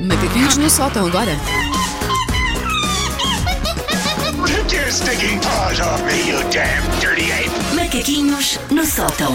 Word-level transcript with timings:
Macaquinhos 0.00 0.56
no 0.56 0.70
sótão 0.70 1.06
agora. 1.06 1.36
Take 4.46 4.76
your 4.76 4.90
stinking 4.90 5.40
paws 5.40 5.80
off 5.80 6.02
me, 6.04 6.28
you 6.30 6.38
damn 6.50 6.82
dirty 7.00 7.30
ape! 7.32 7.50
Macaquinhos 7.74 8.58
no 8.70 8.84
sótão. 8.86 9.34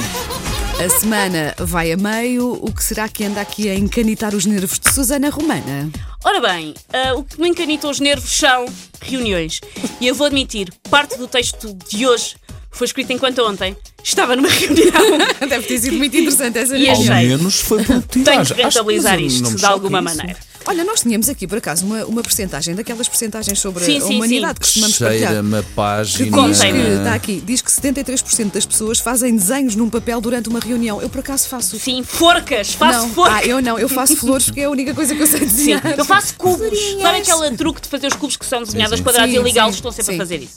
A 0.84 0.89
semana 0.99 1.54
vai 1.60 1.91
a 1.91 1.97
meio. 1.97 2.54
O 2.62 2.71
que 2.73 2.84
será 2.84 3.07
que 3.07 3.23
anda 3.23 3.41
aqui 3.41 3.70
a 3.70 3.76
encanitar 3.76 4.34
os 4.34 4.46
nervos 4.46 4.79
de 4.79 4.91
Susana 4.91 5.29
Romana? 5.29 5.89
Ora 6.23 6.39
bem, 6.41 6.73
ah, 6.91 7.14
o 7.16 7.23
que 7.23 7.39
me 7.39 7.50
encanitou 7.50 7.91
os 7.91 8.00
nervos 8.00 8.32
são 8.32 8.66
reuniões. 9.02 9.59
E 10.02 10.07
eu 10.07 10.16
vou 10.16 10.27
admitir, 10.27 10.70
parte 10.89 11.18
do 11.18 11.27
texto 11.27 11.77
de 11.89 12.07
hoje 12.07 12.36
foi 12.71 12.86
escrito 12.88 13.11
enquanto 13.14 13.39
ontem 13.43 13.77
estava 14.04 14.36
numa 14.36 14.50
reunião. 14.50 15.18
Deve 15.48 15.68
ter 15.68 15.77
sido 15.77 15.95
muito 15.98 16.16
interessante 16.18 16.57
essa 16.57 16.75
E 16.75 16.88
Ao 16.89 16.93
achei. 16.95 17.05
reunião. 17.07 17.38
menos 17.38 17.59
foi 17.59 17.84
produtivo. 17.84 18.25
Tenho 18.25 18.45
que 18.45 18.54
rentabilizar 18.54 19.20
isto 19.20 19.55
de 19.55 19.66
alguma 19.66 20.00
isso. 20.00 20.18
maneira. 20.18 20.39
Olha, 20.66 20.84
nós 20.86 21.02
tínhamos 21.02 21.27
aqui 21.27 21.45
por 21.45 21.57
acaso 21.57 21.86
uma, 21.86 22.05
uma 22.05 22.21
percentagem 22.23 22.74
daquelas 22.74 23.07
percentagens 23.10 23.60
sobre 23.60 23.83
Sim, 23.83 23.97
a 23.97 24.01
sim, 24.01 24.15
humanidade 24.15 24.54
sim. 24.54 24.54
que 24.54 24.60
costumamos 24.61 24.97
partilhar. 24.97 25.28
Cheira-me 25.29 25.57
a 25.57 25.61
Que 25.64 25.70
página. 25.74 26.47
diz 26.47 26.60
que, 26.61 26.97
está 26.97 27.14
aqui, 27.14 27.43
diz 27.46 27.61
que 27.61 27.71
73% 27.71 28.51
das 28.51 28.65
pessoas 28.65 29.00
fazem 29.00 29.36
desenhos 29.36 29.75
num 29.75 29.89
papel 29.89 30.21
durante 30.21 30.47
uma 30.50 30.60
reunião. 30.60 31.01
Eu 31.01 31.10
por 31.10 31.20
acaso 31.20 31.47
faço. 31.50 31.78
Sim, 31.78 32.02
forcas, 32.03 32.73
faço 32.73 33.00
não, 33.00 33.09
forcas. 33.09 33.38
ah, 33.44 33.45
eu 33.45 33.61
não, 33.61 33.78
eu 33.78 33.89
faço 33.89 34.16
flores 34.16 34.45
porque 34.45 34.61
é 34.61 34.64
a 34.66 34.70
única 34.70 34.94
coisa 34.94 35.14
que 35.14 35.22
eu 35.22 35.28
sei 35.28 35.39
Sim, 35.42 35.45
desenhar. 35.47 35.97
eu 35.97 36.06
faço 36.06 36.34
cubos. 36.36 36.59
Florinhas. 36.67 37.02
Sabe 37.02 37.17
aquele 37.44 37.58
truque 37.58 37.81
de 37.81 37.88
fazer 37.89 38.08
os 38.08 38.14
cubos 38.16 38.38
que 38.38 38.45
são 38.45 38.64
desenhados 38.64 38.98
sim. 38.98 39.03
quadrados 39.03 39.34
Sim, 39.34 39.39
e 39.39 39.44
ligá-los? 39.44 39.75
sim, 39.75 39.80
Estão 39.80 39.92
sempre 39.92 40.14
sim. 40.14 40.16
a 40.16 40.17
fazer 40.17 40.38
isso. 40.44 40.56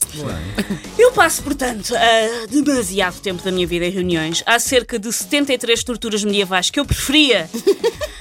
Eu 0.99 1.11
passo, 1.13 1.43
portanto, 1.43 1.93
ah, 1.97 2.47
demasiado 2.49 3.21
tempo 3.21 3.43
da 3.43 3.51
minha 3.51 3.66
vida 3.66 3.85
em 3.87 3.91
reuniões. 3.91 4.43
Há 4.47 4.59
cerca 4.59 4.99
de 4.99 5.13
73 5.13 5.83
torturas 5.83 6.23
medievais 6.25 6.71
que 6.71 6.79
eu 6.79 6.85
preferia 6.85 7.51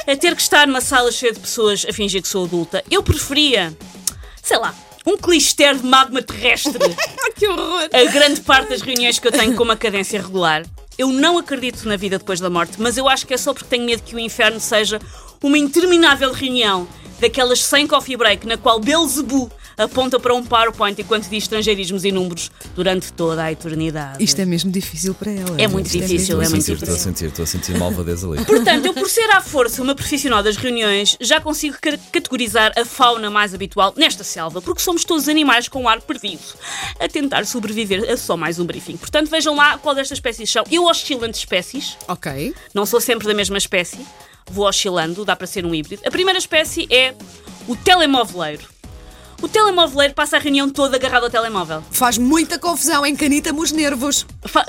a 0.08 0.16
ter 0.16 0.36
que 0.36 0.42
estar 0.42 0.68
numa 0.68 0.82
sala 0.82 1.12
cheia 1.12 1.34
de 1.34 1.40
pessoas 1.40 1.86
a 1.88 1.94
fingir 1.94 2.22
que 2.22 2.28
sou 2.28 2.46
adulta. 2.46 2.84
Eu 2.90 3.02
preferia, 3.02 3.76
sei 4.42 4.58
lá, 4.58 4.74
um 5.06 5.18
clister 5.18 5.76
de 5.76 5.86
magma 5.86 6.22
terrestre. 6.22 6.80
que 7.36 7.48
horror! 7.48 7.90
A 7.94 8.12
grande 8.12 8.42
parte 8.42 8.70
das 8.70 8.82
reuniões 8.82 9.20
que 9.20 9.28
eu 9.28 9.32
tenho 9.32 9.56
com 9.56 9.64
uma 9.64 9.76
cadência 9.76 10.22
regular. 10.22 10.66
Eu 10.98 11.10
não 11.10 11.38
acredito 11.38 11.88
na 11.88 11.98
vida 11.98 12.18
depois 12.18 12.40
da 12.40 12.50
morte, 12.50 12.82
mas 12.82 12.98
eu 12.98 13.10
acho 13.10 13.28
que 13.28 13.34
é 13.34 13.38
só 13.38 13.54
porque 13.54 13.68
tenho 13.68 13.86
medo 13.86 14.02
que 14.02 14.16
o 14.16 14.20
inferno 14.20 14.60
seja 14.60 15.00
uma 15.44 15.58
interminável 15.58 16.32
reunião 16.32 16.88
daquelas 17.20 17.62
sem 17.62 17.86
coffee 17.86 18.16
break 18.16 18.48
na 18.48 18.58
qual 18.58 18.80
Belzebu 18.80 19.52
aponta 19.78 20.20
para 20.20 20.34
um 20.34 20.44
PowerPoint 20.44 21.00
enquanto 21.02 21.28
diz 21.30 21.44
estrangeirismos 21.44 22.06
e 22.06 22.12
números 22.12 22.52
durante 22.76 23.12
toda 23.14 23.44
a 23.44 23.52
eternidade. 23.52 24.24
Isto 24.24 24.42
é 24.42 24.46
mesmo 24.46 24.72
difícil 24.72 25.14
para 25.14 25.32
ela. 25.32 25.62
É 25.62 25.68
muito 25.68 25.88
Isto 25.88 26.00
difícil, 26.00 26.42
é 26.42 26.50
muito 26.50 26.64
sentir, 26.64 26.74
estou 26.82 26.96
a 26.96 26.98
sentir, 26.98 27.26
estou 27.26 27.44
a 27.44 27.46
sentir 27.48 27.78
malvadez 27.78 28.24
ali. 28.24 28.44
Portanto, 28.46 28.86
eu 28.86 28.94
por 28.94 29.10
ser 29.10 29.30
à 29.32 29.42
força 29.42 29.82
uma 29.82 29.96
profissional 29.96 30.42
das 30.44 30.56
reuniões, 30.58 31.18
já 31.22 31.40
consigo 31.42 31.78
ca- 31.82 31.98
categorizar 32.12 32.72
a 32.78 32.86
fauna 32.86 33.30
mais 33.30 33.54
habitual 33.54 33.94
nesta 33.98 34.24
selva, 34.24 34.62
porque 34.62 34.82
somos 34.82 35.04
todos 35.04 35.28
animais 35.28 35.68
com 35.68 35.88
ar 35.88 36.02
perdido, 36.02 36.42
a 37.00 37.08
tentar 37.08 37.46
sobreviver 37.46 38.10
a 38.12 38.18
só 38.18 38.36
mais 38.38 38.60
um 38.60 38.66
briefing. 38.66 38.98
Portanto, 38.98 39.30
vejam 39.30 39.56
lá 39.56 39.78
qual 39.78 39.94
destas 39.96 40.18
espécies 40.18 40.50
são. 40.52 40.64
Eu 40.72 40.86
oscilo 40.86 41.26
entre 41.26 41.38
espécies, 41.40 41.98
Ok. 42.08 42.54
não 42.74 42.86
sou 42.86 43.00
sempre 43.02 43.28
da 43.28 43.34
mesma 43.34 43.58
espécie, 43.58 44.00
vou 44.50 44.68
oscilando, 44.68 45.26
dá 45.26 45.36
para 45.36 45.48
ser 45.48 45.66
um 45.66 45.74
híbrido. 45.74 46.02
A 46.06 46.12
primeira 46.12 46.38
espécie 46.40 46.88
é 46.92 47.14
o 47.68 47.76
telemóveleiro. 47.76 48.64
O 49.42 49.48
telemóveleiro 49.48 50.14
passa 50.14 50.38
a 50.38 50.40
reunião 50.40 50.70
toda 50.70 50.96
agarrado 50.98 51.24
ao 51.26 51.30
telemóvel. 51.30 51.84
Faz 51.92 52.18
muita 52.18 52.58
confusão, 52.58 53.06
encanita-me 53.06 53.60
os 53.60 53.72
nervos. 53.72 54.26
Fa- 54.46 54.66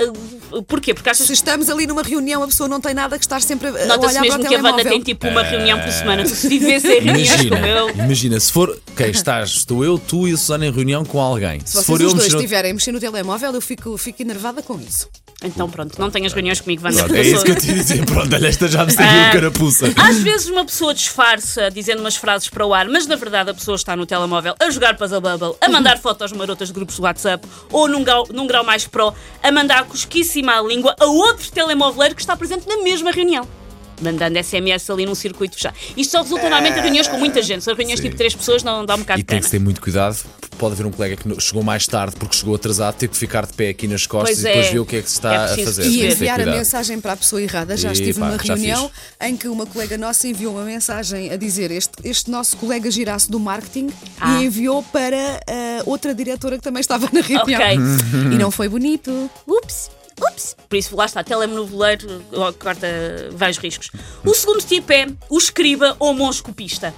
uh, 0.52 0.62
Porquê? 0.64 0.92
Porque 0.94 1.08
achas 1.10 1.26
Se 1.26 1.32
estamos 1.32 1.70
ali 1.70 1.86
numa 1.86 2.02
reunião, 2.02 2.42
a 2.42 2.46
pessoa 2.46 2.68
não 2.68 2.80
tem 2.80 2.92
nada 2.94 3.18
que 3.18 3.24
estar 3.24 3.40
sempre 3.42 3.68
a, 3.68 3.70
a 3.70 3.86
Nota-se 3.86 4.18
olhar 4.18 4.26
para 4.26 4.36
o 4.36 4.38
mesmo 4.38 4.48
que 4.48 4.54
a 4.54 4.58
banda 4.58 4.76
telemóvel. 4.76 4.92
tem 4.92 5.00
tipo 5.02 5.28
uma 5.28 5.42
reunião 5.42 5.80
por 5.80 5.90
semana. 5.92 6.22
Tu 6.24 6.30
se 6.34 6.48
vivesse 6.48 6.86
em 6.88 7.00
reuniões 7.00 7.28
Imagina, 7.30 7.66
eu. 7.68 7.90
imagina, 7.90 8.40
se 8.40 8.52
for. 8.52 8.76
Ok, 8.92 9.10
estás, 9.10 9.50
estou 9.50 9.84
eu, 9.84 9.98
tu 9.98 10.26
e 10.28 10.32
a 10.32 10.36
Susana 10.36 10.66
em 10.66 10.70
reunião 10.72 11.04
com 11.04 11.20
alguém. 11.20 11.60
Se, 11.60 11.66
Se 11.66 11.72
vocês 11.74 11.86
for 11.86 12.00
os 12.02 12.12
eu 12.12 12.14
no- 12.16 12.22
estiverem 12.36 12.70
a 12.70 12.74
mexer 12.74 12.92
no 12.92 13.00
telemóvel, 13.00 13.52
eu 13.52 13.60
fico, 13.60 13.96
fico 13.96 14.20
enervada 14.22 14.62
com 14.62 14.78
isso. 14.80 15.08
Então 15.44 15.68
pronto, 15.68 16.00
não 16.00 16.10
tenhas 16.10 16.32
reuniões 16.32 16.62
comigo, 16.62 16.82
Wanda. 16.82 16.96
Pronto, 16.96 17.08
porque 17.14 17.28
é 17.28 17.30
isso 17.30 17.44
que 17.44 17.50
eu 17.50 17.56
te 17.56 17.68
ia 17.68 17.74
dizer. 17.74 18.06
Pronto, 18.06 18.34
olha, 18.34 18.46
esta 18.48 18.66
já 18.68 18.86
me 18.86 18.90
saiu 18.90 19.06
Ah. 19.26 19.28
o 19.28 19.32
carapuça. 19.32 19.86
Às 19.94 20.16
vezes 20.20 20.48
uma 20.48 20.64
pessoa 20.64 20.94
disfarça 20.94 21.70
dizendo 21.70 22.00
umas 22.00 22.16
frases 22.16 22.48
para 22.48 22.64
o 22.66 22.72
ar, 22.72 22.88
mas 22.88 23.06
na 23.06 23.16
verdade 23.16 23.50
a 23.50 23.54
pessoa 23.54 23.74
está 23.76 23.94
no 23.94 24.06
telemóvel 24.06 24.55
a 24.58 24.70
jogar 24.70 24.96
Puzzle 24.96 25.20
Bubble, 25.20 25.54
a 25.60 25.68
mandar 25.68 25.98
fotos 25.98 26.32
marotas 26.32 26.68
de 26.68 26.74
grupos 26.74 26.96
do 26.96 27.02
WhatsApp 27.02 27.46
ou 27.70 27.88
num 27.88 28.02
grau, 28.02 28.26
num 28.32 28.46
grau 28.46 28.64
mais 28.64 28.86
pro, 28.86 29.12
a 29.42 29.52
mandar 29.52 29.84
cosquíssima 29.84 30.58
à 30.58 30.62
língua 30.62 30.94
a 30.98 31.06
outro 31.06 31.50
telemóvel 31.50 32.14
que 32.14 32.20
está 32.20 32.36
presente 32.36 32.66
na 32.66 32.78
mesma 32.78 33.10
reunião. 33.10 33.46
Mandando 34.00 34.38
SMS 34.42 34.90
ali 34.90 35.06
num 35.06 35.14
circuito 35.14 35.56
fechado. 35.56 35.74
Isto 35.96 36.10
só 36.12 36.22
resulta 36.22 36.42
normalmente 36.44 36.78
em 36.78 36.82
reuniões 36.82 37.08
com 37.08 37.16
muita 37.18 37.42
gente. 37.42 37.58
As 37.68 37.76
reuniões 37.76 37.98
Sim. 38.00 38.06
tipo 38.06 38.16
três 38.16 38.34
pessoas, 38.34 38.62
não 38.62 38.84
dá 38.84 38.94
um 38.94 38.98
bocado 38.98 39.20
E 39.20 39.22
de 39.22 39.26
tem 39.26 39.36
pena. 39.38 39.44
que 39.44 39.50
ter 39.50 39.58
muito 39.58 39.80
cuidado. 39.80 40.18
Pode 40.58 40.72
haver 40.72 40.86
um 40.86 40.90
colega 40.90 41.16
que 41.16 41.40
chegou 41.40 41.62
mais 41.62 41.86
tarde 41.86 42.16
porque 42.16 42.34
chegou 42.34 42.54
atrasado, 42.54 42.94
ter 42.94 43.08
que 43.08 43.16
ficar 43.16 43.44
de 43.46 43.52
pé 43.52 43.68
aqui 43.68 43.86
nas 43.86 44.06
costas 44.06 44.36
Pois 44.36 44.40
e 44.40 44.42
depois 44.48 44.66
é. 44.66 44.70
ver 44.72 44.78
o 44.78 44.86
que 44.86 44.96
é 44.96 45.02
que 45.02 45.08
se 45.10 45.16
está 45.16 45.34
É 45.34 45.36
a 45.52 45.64
fazer. 45.64 45.86
E 45.86 45.98
Tem 45.98 46.10
enviar 46.10 46.40
a 46.40 46.46
mensagem 46.46 46.98
para 47.00 47.12
a 47.12 47.16
pessoa 47.16 47.42
errada. 47.42 47.76
Já 47.76 47.90
E, 47.90 47.92
estive 47.92 48.18
pá, 48.20 48.26
numa 48.26 48.36
reunião 48.38 48.90
em 49.20 49.36
que 49.36 49.48
uma 49.48 49.66
colega 49.66 49.98
nossa 49.98 50.26
enviou 50.28 50.54
uma 50.54 50.64
mensagem 50.64 51.30
a 51.30 51.36
dizer 51.36 51.70
este, 51.70 51.92
este 52.04 52.30
nosso 52.30 52.56
colega 52.56 52.90
girasse 52.90 53.30
do 53.30 53.38
marketing 53.38 53.90
Ah. 54.18 54.40
e 54.40 54.46
enviou 54.46 54.82
para 54.82 55.40
ah, 55.46 55.82
outra 55.84 56.14
diretora 56.14 56.56
que 56.56 56.62
também 56.62 56.80
estava 56.80 57.08
na 57.12 57.20
reunião. 57.20 57.60
Ok. 57.60 57.76
E 58.32 58.38
não 58.38 58.50
foi 58.50 58.68
bonito. 58.68 59.30
Ups, 59.46 59.90
ups. 60.20 60.56
Por 60.68 60.76
isso, 60.76 60.96
lá 60.96 61.06
está, 61.06 61.22
telenoveleiro 61.22 62.22
corta 62.58 62.86
vários 63.32 63.58
riscos. 63.58 63.90
O 64.24 64.34
segundo 64.34 64.62
tipo 64.62 64.92
é 64.92 65.06
o 65.28 65.38
escriba 65.38 65.96
ou 65.98 66.14
monscopista. 66.14 66.94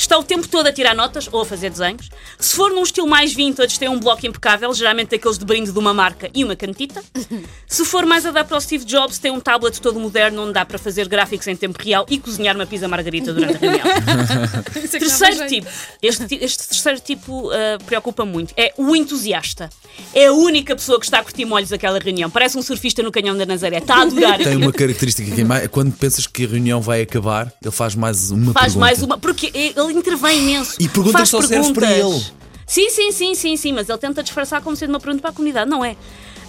Está 0.00 0.16
o 0.18 0.22
tempo 0.24 0.48
todo 0.48 0.66
a 0.66 0.72
tirar 0.72 0.94
notas 0.94 1.28
ou 1.30 1.42
a 1.42 1.44
fazer 1.44 1.68
desenhos. 1.68 2.08
Se 2.38 2.56
for 2.56 2.70
num 2.72 2.82
estilo 2.82 3.06
mais 3.06 3.34
vintage, 3.34 3.78
tem 3.78 3.86
um 3.86 4.00
bloco 4.00 4.26
impecável, 4.26 4.72
geralmente 4.72 5.14
aqueles 5.14 5.36
de 5.36 5.44
brinde 5.44 5.70
de 5.70 5.78
uma 5.78 5.92
marca 5.92 6.30
e 6.34 6.42
uma 6.42 6.56
canetita. 6.56 7.02
Se 7.68 7.84
for 7.84 8.06
mais 8.06 8.24
adaptado 8.24 8.54
ao 8.54 8.60
Steve 8.62 8.84
Jobs, 8.86 9.18
tem 9.18 9.30
um 9.30 9.38
tablet 9.38 9.78
todo 9.78 10.00
moderno 10.00 10.42
onde 10.44 10.54
dá 10.54 10.64
para 10.64 10.78
fazer 10.78 11.06
gráficos 11.06 11.46
em 11.48 11.54
tempo 11.54 11.78
real 11.82 12.06
e 12.08 12.18
cozinhar 12.18 12.56
uma 12.56 12.64
pizza 12.64 12.88
margarita 12.88 13.32
durante 13.34 13.56
a 13.56 13.58
reunião. 13.58 13.84
É 14.90 14.98
Terceiro 15.00 15.46
tipo, 15.46 15.68
este, 16.02 16.34
este 16.42 16.68
terceiro 16.68 17.00
tipo 17.00 17.50
ah, 17.50 17.78
preocupa 17.84 18.24
muito, 18.24 18.52
é 18.56 18.72
o 18.78 18.96
entusiasta. 18.96 19.68
É 20.14 20.26
a 20.26 20.32
única 20.32 20.74
pessoa 20.74 20.98
que 20.98 21.04
está 21.04 21.18
a 21.18 21.22
curtir 21.22 21.44
molhos 21.44 21.72
aquela 21.72 21.98
reunião. 21.98 22.30
Parece 22.30 22.56
um 22.58 22.62
surfista 22.62 23.02
no 23.02 23.12
canhão 23.12 23.36
da 23.36 23.44
Nazaré. 23.44 23.78
Está 23.78 23.96
a 23.96 24.02
adorar. 24.02 24.38
Tem 24.38 24.56
uma 24.56 24.72
característica 24.72 25.30
que 25.30 25.40
é 25.42 25.44
mais- 25.44 25.68
quando 25.68 25.92
pensas 25.92 26.26
que 26.26 26.44
a 26.44 26.48
reunião 26.48 26.80
vai 26.80 27.02
acabar, 27.02 27.52
ele 27.62 27.70
faz 27.70 27.94
mais 27.94 28.30
uma 28.30 28.52
Faz 28.52 28.66
pergunta. 28.72 28.80
mais 28.80 29.02
uma. 29.02 29.18
Porque 29.18 29.50
ele 29.54 29.89
intervém 29.98 30.38
imenso. 30.38 30.76
E 30.78 30.88
perguntas 30.88 31.12
Faz 31.12 31.28
só 31.28 31.42
serve 31.42 31.72
para 31.72 31.86
perguntas. 31.88 32.22
ele. 32.26 32.40
Sim, 32.66 32.88
sim, 32.88 33.10
sim, 33.10 33.34
sim, 33.34 33.56
sim, 33.56 33.72
mas 33.72 33.88
ele 33.88 33.98
tenta 33.98 34.22
disfarçar 34.22 34.62
como 34.62 34.76
sendo 34.76 34.90
uma 34.90 35.00
pergunta 35.00 35.20
para 35.22 35.30
a 35.30 35.34
comunidade, 35.34 35.68
não 35.68 35.84
é? 35.84 35.96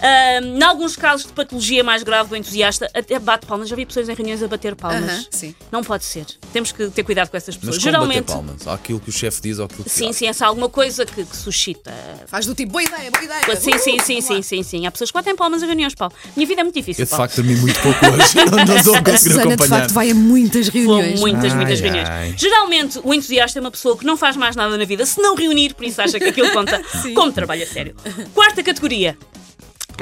Em 0.02 0.62
alguns 0.62 0.96
casos 0.96 1.26
de 1.26 1.32
patologia 1.32 1.84
mais 1.84 2.02
grave 2.02 2.28
do 2.28 2.36
entusiasta, 2.36 2.90
até 2.94 3.18
bate 3.18 3.46
palmas. 3.46 3.68
Já 3.68 3.76
vi 3.76 3.86
pessoas 3.86 4.08
em 4.08 4.14
reuniões 4.14 4.42
a 4.42 4.48
bater 4.48 4.74
palmas. 4.74 5.02
Aham, 5.10 5.24
sim. 5.30 5.54
Não 5.70 5.82
pode 5.84 6.04
ser. 6.04 6.26
Temos 6.52 6.72
que 6.72 6.88
ter 6.90 7.04
cuidado 7.04 7.30
com 7.30 7.36
essas 7.36 7.54
pessoas. 7.56 7.76
Mas 7.76 7.84
como 7.84 7.92
Geralmente. 7.92 8.20
bater 8.26 8.32
palmas? 8.32 8.66
Há 8.66 8.74
aquilo 8.74 8.98
que 9.00 9.08
o 9.10 9.12
chefe 9.12 9.40
diz 9.40 9.58
ou 9.58 9.66
aquilo 9.66 9.84
que 9.84 9.90
Sim, 9.90 10.12
sim, 10.12 10.26
essa 10.26 10.46
alguma 10.46 10.68
coisa 10.68 11.06
que, 11.06 11.24
que 11.24 11.36
suscita 11.36 11.92
Faz 12.26 12.46
do 12.46 12.54
tipo, 12.54 12.72
boa 12.72 12.82
ideia, 12.82 13.10
boa 13.10 13.24
ideia. 13.24 13.56
Sim, 13.56 13.72
Uh, 13.74 13.78
sim, 13.78 13.98
sim, 14.00 14.20
sim, 14.20 14.36
lá. 14.36 14.42
sim, 14.42 14.62
sim. 14.62 14.86
Há 14.86 14.90
pessoas 14.90 15.10
que 15.10 15.14
batem 15.14 15.36
palmas 15.36 15.62
em 15.62 15.66
reuniões, 15.66 15.94
Paulo. 15.94 16.12
Minha 16.36 16.46
vida 16.48 16.60
é 16.60 16.64
muito 16.64 16.74
difícil. 16.74 17.02
Eu 17.02 17.06
de 17.06 17.10
Paulo. 17.10 17.24
facto 17.24 17.36
dormi 17.36 17.56
muito 17.56 17.80
pouco 17.80 17.98
hoje. 18.06 18.34
Não, 18.36 18.64
não 18.64 18.76
estou 18.76 18.94
a 18.94 18.98
A 18.98 19.02
conseguir 19.02 19.34
Susana 19.34 19.56
de 19.56 19.68
facto 19.68 19.92
vai 19.92 20.10
a 20.10 20.14
muitas 20.14 20.68
Vou 20.68 20.80
reuniões. 20.96 21.20
muitas, 21.20 21.52
muitas 21.54 21.78
Ai, 21.78 21.82
reuniões. 21.84 22.08
ai. 22.08 22.34
Geralmente, 22.36 23.00
o 23.04 23.14
entusiasta 23.14 23.58
é 23.58 23.60
uma 23.60 23.70
pessoa 23.70 23.96
que 23.96 24.04
não 24.04 24.16
faz 24.16 24.36
mais 24.36 24.56
nada 24.56 24.76
na 24.76 24.84
vida 24.84 25.06
se 25.06 25.20
não 25.20 25.34
reunir, 25.36 25.74
por 25.74 25.84
isso 25.84 26.00
acha 26.02 26.18
que 26.18 26.24
aquilo 26.26 26.50
conta 26.52 26.82
como 27.14 27.32
trabalho 27.32 27.62
a 27.62 27.66
sério. 27.66 27.94
Quarta 28.34 28.62
categoria, 28.62 29.16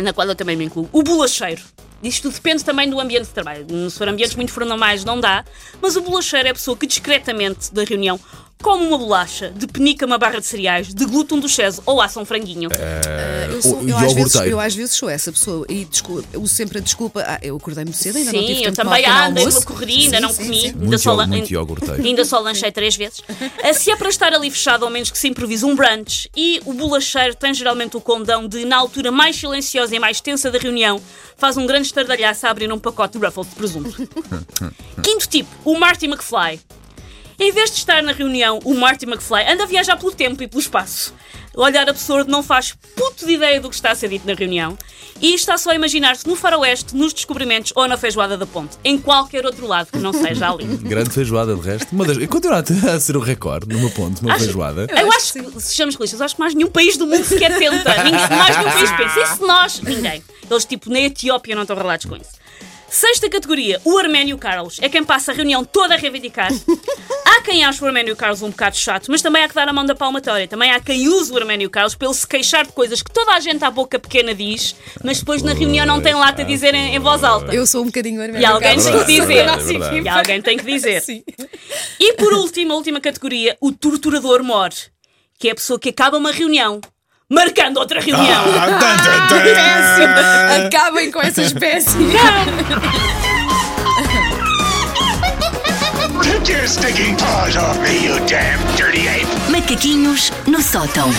na 0.03 0.13
qual 0.13 0.27
eu 0.27 0.35
também 0.35 0.57
me 0.57 0.65
incluo, 0.65 0.89
o 0.93 1.03
bolacheiro. 1.03 1.63
Isto 2.03 2.31
depende 2.31 2.65
também 2.65 2.89
do 2.89 2.99
ambiente 2.99 3.27
de 3.27 3.33
trabalho. 3.33 3.67
Se 3.91 3.99
for 3.99 4.09
ambientes 4.09 4.35
muito 4.35 4.53
formais, 4.53 5.05
não 5.05 5.21
dá. 5.21 5.45
Mas 5.83 5.97
o 5.97 6.01
bolacheiro 6.01 6.49
é 6.49 6.51
a 6.51 6.55
pessoa 6.55 6.75
que 6.77 6.87
discretamente 6.87 7.73
da 7.75 7.85
reunião 7.85 8.19
come 8.63 8.87
uma 8.87 8.99
bolacha, 8.99 9.51
depenica 9.51 10.05
uma 10.07 10.19
barra 10.19 10.39
de 10.41 10.47
cereais, 10.47 10.93
degluta 10.93 11.35
um 11.35 11.41
duchese 11.41 11.81
ou 11.87 12.01
assa 12.01 12.21
um 12.21 12.25
franguinho. 12.25 12.69
Eu, 13.53 13.63
sou, 13.63 13.81
o 13.81 13.89
eu, 13.89 13.97
às 13.97 14.13
vezes, 14.13 14.35
eu 14.37 14.61
às 14.61 14.75
vezes 14.75 14.95
sou 14.97 15.09
essa 15.09 15.33
pessoa 15.33 15.67
e 15.69 15.85
desculpa, 15.85 16.25
eu 16.33 16.47
sempre 16.47 16.79
a 16.79 16.81
desculpa. 16.81 17.25
Ah, 17.27 17.39
eu 17.43 17.57
acordei 17.57 17.85
muito 17.85 17.97
cedo, 17.97 18.17
ainda 18.19 18.33
não 18.33 18.41
tive 18.41 18.55
Sim, 18.55 18.59
eu 18.61 18.65
tempo 18.73 18.77
também 18.77 19.03
para 19.03 19.13
o 19.13 19.29
ando, 19.29 19.39
almoço. 19.41 19.59
uma 19.59 19.67
correria, 19.67 20.05
ainda 20.05 20.17
Sim, 20.17 20.23
não 20.23 20.33
sim, 20.33 20.43
comi. 20.45 20.61
sim. 20.61 20.67
Ainda 20.69 20.79
Muito 20.87 20.99
só, 20.99 21.27
muito 21.27 21.51
iogurteiro. 21.53 22.03
ainda 22.05 22.25
só 22.25 22.39
lanchei 22.39 22.71
três 22.73 22.97
vezes. 22.97 23.23
Ah, 23.63 23.73
Se 23.75 23.91
é 23.91 23.97
para 23.97 24.09
estar 24.09 24.33
ali 24.33 24.51
fechado, 24.51 24.85
ao 24.85 24.91
menos 24.91 25.11
que 25.11 25.19
se 25.19 25.29
improvise 25.29 25.65
um 25.65 25.75
brunch. 25.75 26.29
E 26.37 26.61
o 26.65 26.73
bolacheiro 26.73 27.35
tem 27.35 27.53
geralmente 27.55 27.97
o 27.97 28.01
condão 28.01 28.47
de, 28.47 28.65
na 28.65 28.77
altura 28.77 29.11
mais 29.11 29.37
silenciosa 29.37 29.95
e 29.95 29.99
mais 29.99 30.21
tensa 30.21 30.51
da 30.51 30.59
reunião, 30.59 31.01
faz 31.37 31.57
um 31.57 31.67
grande 31.67 31.87
estardalhaço 31.87 32.47
a 32.47 32.51
abrir 32.51 32.73
um 32.73 32.79
pacote 32.79 33.19
de 33.19 33.25
Ruffles 33.25 33.49
de 33.49 33.55
presunto. 33.55 34.09
Quinto 35.03 35.27
tipo, 35.29 35.49
o 35.65 35.79
Marty 35.79 36.07
McFly. 36.07 36.61
Em 37.41 37.51
vez 37.53 37.71
de 37.71 37.79
estar 37.79 38.03
na 38.03 38.13
reunião, 38.13 38.59
o 38.65 38.75
Marty 38.75 39.07
McFly 39.07 39.51
anda 39.51 39.63
a 39.65 39.67
viajar 39.67 39.97
pelo 39.97 40.13
tempo 40.13 40.43
e 40.43 40.47
pelo 40.47 40.61
espaço. 40.61 41.15
olhar 41.57 41.89
absurdo, 41.89 42.31
não 42.31 42.43
faz 42.43 42.75
puto 42.95 43.25
de 43.27 43.33
ideia 43.33 43.59
do 43.59 43.71
que 43.71 43.75
está 43.75 43.91
a 43.93 43.95
ser 43.95 44.09
dito 44.11 44.27
na 44.27 44.35
reunião 44.35 44.77
e 45.23 45.35
está 45.35 45.57
só 45.57 45.71
a 45.71 45.75
imaginar-se 45.75 46.27
no 46.29 46.37
faroeste, 46.37 46.95
nos 46.95 47.13
descobrimentos 47.15 47.73
ou 47.75 47.89
na 47.89 47.97
feijoada 47.97 48.37
da 48.37 48.47
ponte, 48.47 48.77
em 48.85 48.99
qualquer 48.99 49.45
outro 49.47 49.67
lado 49.67 49.89
que 49.91 49.99
não 49.99 50.13
seja 50.13 50.51
ali. 50.51 50.65
Grande 50.87 51.11
feijoada, 51.11 51.55
de 51.57 51.61
resto. 51.63 51.89
Uma 51.93 52.05
das... 52.05 52.19
Continua 52.27 52.63
a 52.95 53.01
ser 53.01 53.17
o 53.17 53.21
recorde, 53.21 53.67
numa 53.75 53.89
ponte, 53.91 54.21
uma 54.21 54.35
Acho- 54.35 54.45
feijoada. 54.45 54.87
Eu 54.91 55.11
acho 55.13 55.33
que, 55.33 55.61
sejamos 55.63 55.95
realistas, 55.97 56.21
acho 56.21 56.35
que 56.37 56.41
mais 56.41 56.55
nenhum 56.55 56.71
país 56.71 56.99
do 56.99 57.07
mundo 57.07 57.25
sequer 57.25 57.59
tenta. 57.59 58.05
Ninguém, 58.05 58.29
mais 58.37 58.57
nenhum 58.59 58.71
país 58.71 58.91
pensa. 58.93 59.21
E 59.21 59.27
se 59.27 59.41
nós? 59.41 59.81
Ninguém. 59.81 60.23
Eles, 60.51 60.65
tipo, 60.67 60.91
na 60.91 61.01
Etiópia 61.01 61.55
não 61.55 61.63
estão 61.63 61.77
relados 61.77 62.05
com 62.07 62.17
isso. 62.17 62.39
Sexta 62.91 63.31
categoria, 63.31 63.81
o 63.85 63.97
Arménio 63.97 64.37
Carlos. 64.37 64.79
É 64.81 64.89
quem 64.89 65.05
passa 65.05 65.31
a 65.31 65.35
reunião 65.35 65.65
toda 65.65 65.95
a 65.95 65.97
reivindicar. 65.97 66.51
Há 67.25 67.41
quem 67.43 67.65
ache 67.65 67.83
o 67.85 67.87
Arménio 67.87 68.17
Carlos 68.17 68.43
um 68.43 68.51
bocado 68.51 68.77
chato, 68.77 69.07
mas 69.09 69.23
também 69.23 69.45
há 69.45 69.49
que 69.49 69.55
dar 69.55 69.69
a 69.69 69.73
mão 69.73 69.87
da 69.87 69.95
palmatória. 69.95 70.49
Também 70.49 70.73
há 70.73 70.81
quem 70.81 71.09
use 71.09 71.33
o 71.33 71.37
Arménio 71.37 71.71
Carlos 71.71 71.95
para 71.95 72.09
ele 72.09 72.17
se 72.17 72.27
queixar 72.27 72.67
de 72.67 72.73
coisas 72.73 73.01
que 73.01 73.13
toda 73.13 73.33
a 73.33 73.39
gente 73.39 73.65
à 73.65 73.71
boca 73.71 73.97
pequena 73.97 74.35
diz, 74.35 74.75
mas 75.05 75.21
depois 75.21 75.41
na 75.41 75.53
reunião 75.53 75.87
não 75.87 76.03
tem 76.03 76.15
lata 76.15 76.43
a 76.43 76.45
dizer 76.45 76.75
em, 76.75 76.97
em 76.97 76.99
voz 76.99 77.23
alta. 77.23 77.55
Eu 77.55 77.65
sou 77.65 77.83
um 77.83 77.87
bocadinho 77.87 78.21
arménio. 78.21 78.43
E 78.43 78.45
alguém 78.45 78.77
Carlos. 78.77 78.85
tem 78.85 78.99
que 78.99 79.21
dizer. 79.21 79.47
É. 79.47 80.03
E 80.03 80.09
alguém 80.09 80.43
tem 80.43 80.59
que 80.59 80.65
dizer. 80.65 81.01
Sim. 81.01 81.23
E 82.01 82.15
por 82.15 82.33
último, 82.33 82.73
a 82.73 82.77
última 82.77 83.01
categoria, 83.01 83.57
o 83.61 83.71
torturador 83.71 84.43
mor, 84.43 84.71
que 85.39 85.49
é 85.49 85.53
a 85.53 85.55
pessoa 85.55 85.79
que 85.79 85.91
acaba 85.91 86.19
uma 86.19 86.33
reunião 86.33 86.81
marcando 87.31 87.79
outra 87.79 88.01
reunião. 88.01 88.45
Péssimo. 89.31 90.67
Acabem 90.67 91.11
com 91.11 91.23
essa 91.23 91.43
espécie. 91.43 91.97
Take 96.23 96.49
your 96.53 96.67
stinking 96.67 97.17
paws 97.17 97.57
off 97.57 97.79
me, 97.81 98.05
you 98.05 98.19
damn 98.27 98.59
dirty 98.77 99.07
ape! 99.09 99.27
Macaquinhos 99.51 100.33
no 100.47 100.61
sótão. 100.63 101.11